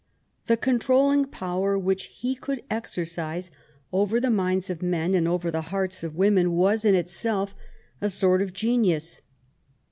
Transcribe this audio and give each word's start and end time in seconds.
The 0.47 0.57
controlling 0.57 1.25
power 1.25 1.77
which 1.77 2.05
he 2.05 2.33
could 2.33 2.63
exercise 2.71 3.51
over 3.93 4.19
the 4.19 4.31
minds 4.31 4.71
of 4.71 4.81
men 4.81 5.13
and 5.13 5.27
over 5.27 5.51
the 5.51 5.61
hearts 5.69 6.01
of 6.03 6.15
women 6.15 6.53
was, 6.53 6.83
in 6.85 6.95
itself, 6.95 7.53
a 8.01 8.09
sort 8.09 8.41
of 8.41 8.51
genius. 8.51 9.21